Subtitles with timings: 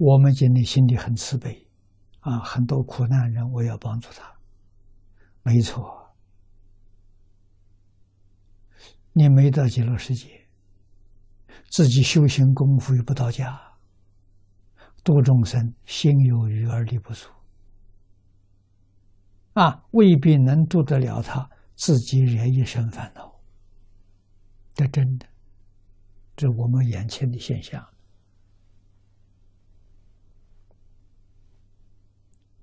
[0.00, 1.68] 我们今天心里很慈悲，
[2.20, 4.34] 啊，很多苦难人，我要帮助他，
[5.42, 6.16] 没错。
[9.12, 10.48] 你没到极乐世界，
[11.68, 13.60] 自己修行功夫又不到家，
[15.04, 17.28] 度众生心有余而力不足，
[19.52, 23.38] 啊，未必能度得了他，自己惹一身烦恼。
[24.72, 25.26] 这真的，
[26.34, 27.86] 这我们眼前的现象。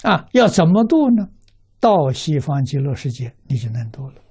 [0.03, 1.29] 啊，要怎么度呢？
[1.79, 4.21] 到西方极乐世界，你就能度了。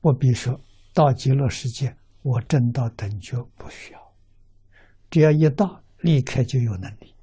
[0.00, 0.58] 不必说
[0.94, 4.14] 到极乐世界，我正道等觉不需要，
[5.10, 7.14] 只要一到，立刻就有能力。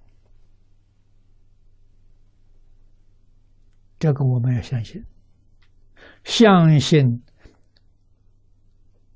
[3.97, 5.03] 这个我们要相信，
[6.23, 7.23] 相信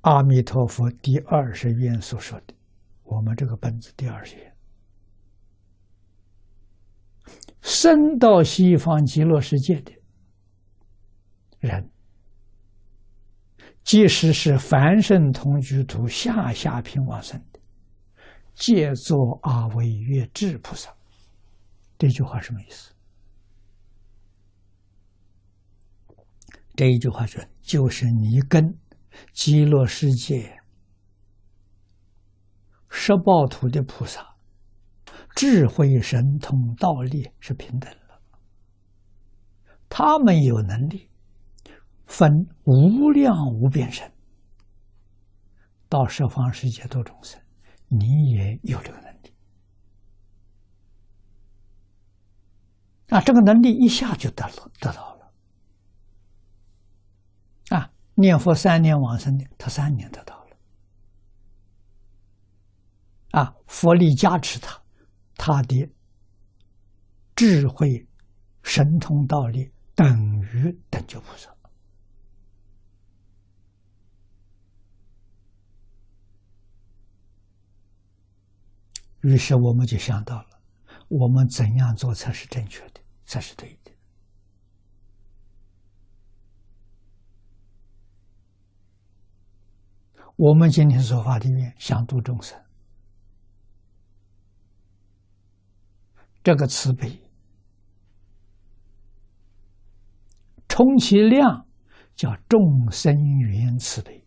[0.01, 2.53] 阿弥陀佛第二十愿所说的，
[3.03, 4.55] 我们这个本子第二十愿。
[7.81, 9.94] 生到西方极乐世界的
[11.59, 11.89] 人，
[13.85, 17.59] 即使是凡圣同居土下下品往生的，
[18.53, 20.94] 皆作阿惟越智菩萨。
[21.97, 22.94] 这句话什么意思？
[26.75, 28.77] 这一句话是：就是你跟
[29.31, 30.61] 极乐世界
[32.89, 34.28] 十报土的菩萨。
[35.39, 38.21] 智慧、神通、道力是平等的，
[39.87, 41.09] 他们有能力
[42.05, 42.29] 分
[42.65, 44.11] 无量无边身
[45.87, 47.41] 到十方世界度众生，
[47.87, 49.33] 你也有这个能力
[53.07, 53.21] 啊！
[53.21, 55.31] 这个能力一下就得了，得到了
[57.69, 57.89] 啊！
[58.15, 60.57] 念佛三年往生的，他三年得到了
[63.39, 63.55] 啊！
[63.67, 64.77] 佛力加持他。
[65.41, 65.89] 他的
[67.33, 68.05] 智慧、
[68.61, 70.05] 神通、道力等
[70.41, 71.50] 于等觉菩萨。
[79.22, 80.61] 于是我们就想到了，
[81.07, 83.91] 我们怎样做才是正确的，才是对的？
[90.35, 92.61] 我们今天说法里面想度众生。
[96.49, 97.21] 这个慈悲，
[100.67, 101.67] 充其量
[102.15, 104.25] 叫众生缘慈悲。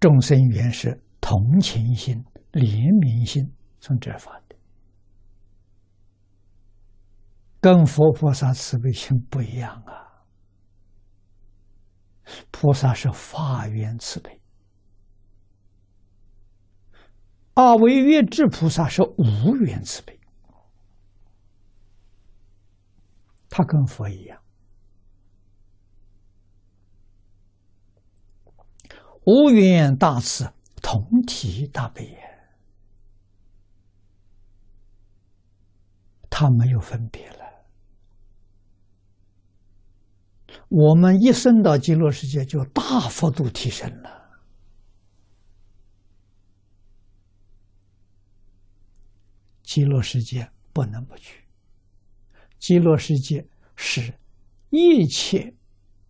[0.00, 4.56] 众生缘是同情心、怜悯心从这发的，
[7.60, 10.24] 跟佛菩萨慈悲心不一样啊。
[12.50, 14.40] 菩萨是法缘慈悲。
[17.54, 20.18] 阿惟越智菩萨是无缘慈悲，
[23.48, 24.40] 他跟佛一样，
[29.24, 32.18] 无缘大慈，同体大悲，
[36.28, 37.44] 他没有分别了。
[40.68, 44.23] 我们一生到极乐世界，就大幅度提升了。
[49.74, 51.42] 极乐世界不能不去。
[52.60, 54.14] 极乐世界是
[54.70, 55.52] 一切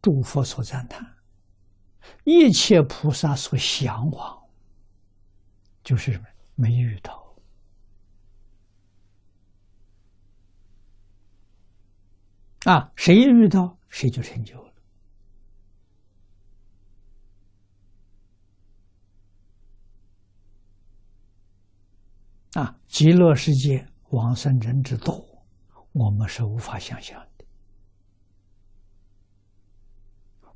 [0.03, 1.17] 诸佛所赞叹，
[2.25, 4.43] 一切菩萨所向往，
[5.83, 6.23] 就是？
[6.57, 7.35] 没遇到
[12.65, 12.93] 啊！
[12.95, 14.74] 谁遇到，谁就成就了。
[22.55, 25.13] 啊，极乐世界往生人之多，
[25.93, 27.45] 我们是无法想象的。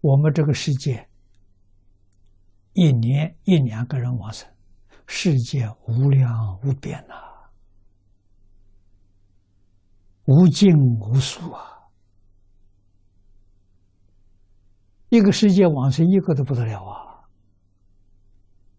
[0.00, 1.08] 我们这个世界
[2.72, 4.48] 一年一两个人往生，
[5.08, 7.14] 世界无量无边呐，
[10.26, 11.90] 无尽无数啊！
[15.08, 17.24] 一个世界往生一个都不得了啊！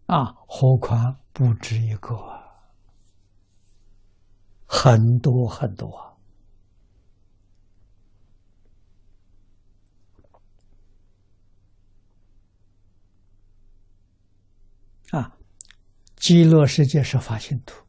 [0.06, 2.39] 啊，何况不止一个。
[4.82, 6.18] 很多很多。
[15.10, 15.36] 啊！
[16.16, 17.84] 极乐世界是法性土，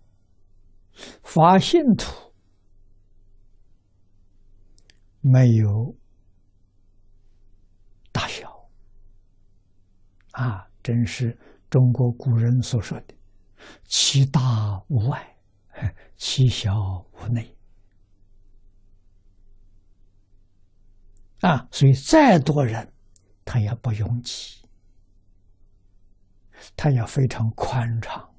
[1.24, 2.34] 法性土
[5.22, 5.96] 没有
[8.12, 8.70] 大小。
[10.32, 11.38] 啊，真是
[11.70, 13.16] 中国古人所说的
[13.88, 14.42] “其大
[14.90, 15.38] 无外，
[16.18, 17.58] 其小无内”。
[21.42, 22.94] 啊，所以再多人，
[23.44, 24.64] 他也不拥挤，
[26.76, 28.30] 他也非常宽敞。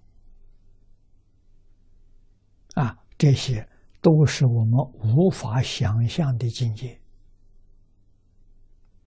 [2.74, 3.68] 啊，这些
[4.00, 7.01] 都是我们无法想象的境界。